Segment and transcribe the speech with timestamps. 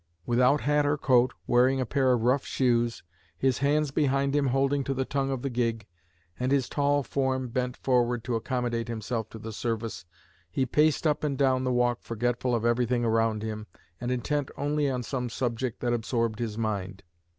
[0.25, 3.03] Without hat or coat, wearing a pair of rough shoes,
[3.37, 5.85] his hands behind him holding to the tongue of the gig,
[6.39, 10.03] and his tall form bent forward to accommodate himself to the service,
[10.49, 13.67] he paced up and down the walk forgetful of everything around him
[13.99, 17.03] and intent only on some subject that absorbed his mind.